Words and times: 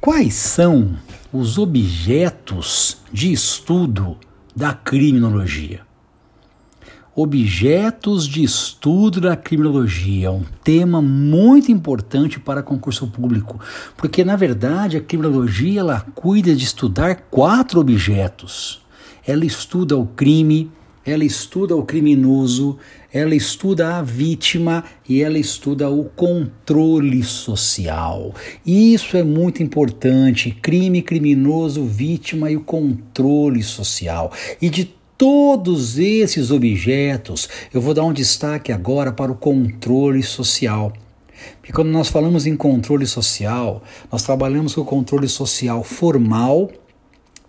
Quais 0.00 0.32
são 0.32 0.96
os 1.30 1.58
objetos 1.58 3.02
de 3.12 3.30
estudo 3.30 4.16
da 4.56 4.72
criminologia? 4.72 5.82
Objetos 7.14 8.26
de 8.26 8.42
estudo 8.42 9.20
da 9.20 9.36
criminologia 9.36 10.28
é 10.28 10.30
um 10.30 10.44
tema 10.64 11.02
muito 11.02 11.70
importante 11.70 12.40
para 12.40 12.62
concurso 12.62 13.08
público, 13.08 13.60
porque 13.94 14.24
na 14.24 14.36
verdade 14.36 14.96
a 14.96 15.02
criminologia 15.02 15.80
ela 15.80 16.00
cuida 16.14 16.56
de 16.56 16.64
estudar 16.64 17.26
quatro 17.30 17.78
objetos. 17.78 18.80
Ela 19.26 19.44
estuda 19.44 19.98
o 19.98 20.06
crime, 20.06 20.72
ela 21.10 21.24
estuda 21.24 21.74
o 21.76 21.82
criminoso, 21.82 22.78
ela 23.12 23.34
estuda 23.34 23.96
a 23.96 24.02
vítima 24.02 24.84
e 25.08 25.22
ela 25.22 25.38
estuda 25.38 25.90
o 25.90 26.04
controle 26.04 27.22
social. 27.22 28.32
Isso 28.64 29.16
é 29.16 29.22
muito 29.22 29.62
importante: 29.62 30.56
crime, 30.62 31.02
criminoso, 31.02 31.84
vítima 31.84 32.50
e 32.50 32.56
o 32.56 32.60
controle 32.60 33.62
social. 33.62 34.32
E 34.62 34.70
de 34.70 34.94
todos 35.18 35.98
esses 35.98 36.50
objetos, 36.50 37.48
eu 37.74 37.80
vou 37.80 37.92
dar 37.92 38.04
um 38.04 38.12
destaque 38.12 38.72
agora 38.72 39.12
para 39.12 39.32
o 39.32 39.34
controle 39.34 40.22
social. 40.22 40.92
Porque 41.60 41.72
quando 41.72 41.88
nós 41.88 42.08
falamos 42.08 42.46
em 42.46 42.56
controle 42.56 43.06
social, 43.06 43.82
nós 44.10 44.22
trabalhamos 44.22 44.74
com 44.74 44.82
o 44.82 44.84
controle 44.84 45.28
social 45.28 45.82
formal 45.82 46.70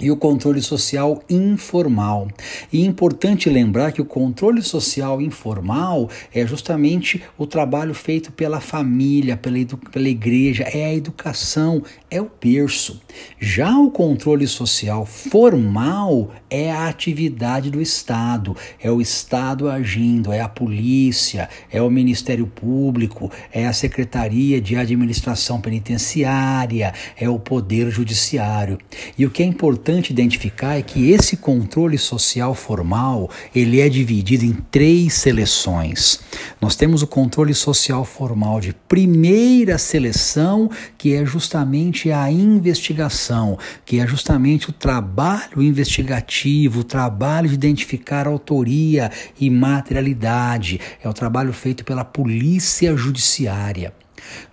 e 0.00 0.10
o 0.10 0.16
controle 0.16 0.62
social 0.62 1.22
informal. 1.28 2.28
E 2.72 2.82
é 2.82 2.86
importante 2.86 3.50
lembrar 3.50 3.92
que 3.92 4.00
o 4.00 4.04
controle 4.04 4.62
social 4.62 5.20
informal 5.20 6.08
é 6.34 6.46
justamente 6.46 7.22
o 7.36 7.46
trabalho 7.46 7.94
feito 7.94 8.32
pela 8.32 8.60
família, 8.60 9.36
pela, 9.36 9.58
pela 9.92 10.08
igreja, 10.08 10.64
é 10.64 10.86
a 10.86 10.94
educação, 10.94 11.82
é 12.10 12.20
o 12.20 12.30
berço. 12.40 13.00
Já 13.38 13.76
o 13.76 13.90
controle 13.90 14.46
social 14.46 15.04
formal 15.04 16.30
é 16.48 16.72
a 16.72 16.88
atividade 16.88 17.70
do 17.70 17.80
Estado, 17.80 18.56
é 18.80 18.90
o 18.90 19.00
Estado 19.00 19.68
agindo, 19.68 20.32
é 20.32 20.40
a 20.40 20.48
polícia, 20.48 21.48
é 21.70 21.82
o 21.82 21.90
Ministério 21.90 22.46
Público, 22.46 23.30
é 23.52 23.66
a 23.66 23.72
Secretaria 23.72 24.60
de 24.60 24.76
Administração 24.76 25.60
Penitenciária, 25.60 26.92
é 27.16 27.28
o 27.28 27.38
Poder 27.38 27.90
Judiciário. 27.90 28.78
E 29.18 29.26
o 29.26 29.30
que 29.30 29.42
é 29.42 29.46
importante 29.46 29.89
importante 29.90 30.10
identificar 30.12 30.78
é 30.78 30.82
que 30.82 31.10
esse 31.10 31.36
controle 31.36 31.98
social 31.98 32.54
formal 32.54 33.28
ele 33.54 33.80
é 33.80 33.88
dividido 33.88 34.44
em 34.44 34.52
três 34.52 35.14
seleções. 35.14 36.20
Nós 36.60 36.76
temos 36.76 37.02
o 37.02 37.06
controle 37.06 37.52
social 37.52 38.04
formal 38.04 38.60
de 38.60 38.72
primeira 38.88 39.78
seleção, 39.78 40.70
que 40.96 41.14
é 41.14 41.26
justamente 41.26 42.12
a 42.12 42.30
investigação, 42.30 43.58
que 43.84 43.98
é 43.98 44.06
justamente 44.06 44.70
o 44.70 44.72
trabalho 44.72 45.60
investigativo, 45.60 46.80
o 46.80 46.84
trabalho 46.84 47.48
de 47.48 47.54
identificar 47.54 48.28
autoria 48.28 49.10
e 49.40 49.50
materialidade, 49.50 50.80
é 51.02 51.08
o 51.08 51.12
trabalho 51.12 51.52
feito 51.52 51.84
pela 51.84 52.04
polícia 52.04 52.96
judiciária. 52.96 53.92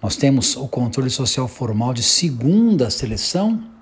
Nós 0.02 0.16
temos 0.16 0.56
o 0.56 0.68
controle 0.68 1.10
social 1.10 1.48
formal 1.48 1.94
de 1.94 2.02
segunda 2.02 2.90
seleção, 2.90 3.77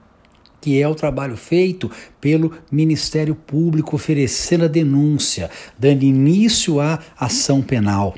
que 0.65 0.81
é 0.81 0.87
o 0.87 0.95
trabalho 0.95 1.37
feito 1.37 1.91
pelo 2.19 2.51
Ministério 2.71 3.35
Público 3.35 3.95
oferecendo 3.95 4.65
a 4.65 4.67
denúncia, 4.67 5.47
dando 5.77 6.01
início 6.01 6.79
à 6.79 6.97
ação 7.19 7.61
penal. 7.61 8.15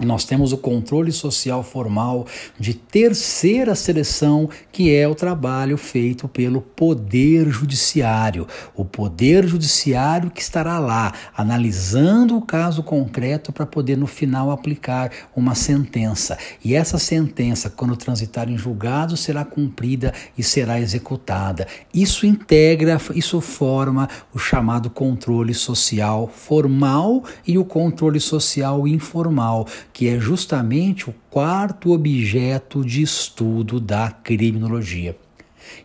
Nós 0.00 0.24
temos 0.24 0.52
o 0.52 0.58
controle 0.58 1.12
social 1.12 1.62
formal 1.62 2.26
de 2.58 2.74
terceira 2.74 3.74
seleção, 3.74 4.48
que 4.72 4.92
é 4.92 5.06
o 5.06 5.14
trabalho 5.14 5.76
feito 5.76 6.26
pelo 6.26 6.60
Poder 6.60 7.48
Judiciário. 7.50 8.46
O 8.74 8.84
Poder 8.84 9.46
Judiciário 9.46 10.30
que 10.30 10.40
estará 10.40 10.78
lá 10.78 11.12
analisando 11.36 12.36
o 12.36 12.42
caso 12.42 12.82
concreto 12.82 13.52
para 13.52 13.66
poder 13.66 13.96
no 13.96 14.06
final 14.06 14.50
aplicar 14.50 15.10
uma 15.36 15.54
sentença. 15.54 16.38
E 16.64 16.74
essa 16.74 16.98
sentença, 16.98 17.70
quando 17.70 17.94
transitar 17.94 18.48
em 18.48 18.56
julgado, 18.56 19.16
será 19.16 19.44
cumprida 19.44 20.12
e 20.36 20.42
será 20.42 20.80
executada. 20.80 21.66
Isso 21.92 22.26
integra, 22.26 22.98
isso 23.14 23.40
forma 23.40 24.08
o 24.34 24.38
chamado 24.38 24.90
controle 24.90 25.54
social 25.54 26.28
formal 26.34 27.22
e 27.46 27.58
o 27.58 27.64
controle 27.64 28.18
social 28.18 28.88
informal 28.88 29.66
que 29.92 30.08
é 30.08 30.18
justamente 30.18 31.08
o 31.08 31.14
quarto 31.30 31.92
objeto 31.92 32.84
de 32.84 33.02
estudo 33.02 33.78
da 33.78 34.10
criminologia. 34.10 35.16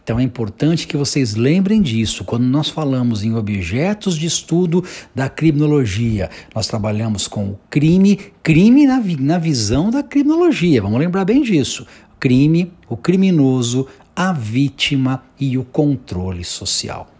Então 0.03 0.19
é 0.19 0.23
importante 0.23 0.87
que 0.87 0.97
vocês 0.97 1.35
lembrem 1.35 1.81
disso. 1.81 2.23
Quando 2.23 2.45
nós 2.45 2.69
falamos 2.69 3.23
em 3.23 3.35
objetos 3.35 4.17
de 4.17 4.25
estudo 4.25 4.83
da 5.13 5.29
criminologia, 5.29 6.29
nós 6.53 6.67
trabalhamos 6.67 7.27
com 7.27 7.49
o 7.49 7.59
crime, 7.69 8.19
crime 8.41 8.85
na, 8.85 9.01
na 9.19 9.37
visão 9.37 9.89
da 9.89 10.03
criminologia. 10.03 10.81
Vamos 10.81 10.99
lembrar 10.99 11.25
bem 11.25 11.41
disso. 11.41 11.85
Crime, 12.19 12.71
o 12.89 12.97
criminoso, 12.97 13.87
a 14.15 14.33
vítima 14.33 15.23
e 15.39 15.57
o 15.57 15.63
controle 15.63 16.43
social. 16.43 17.16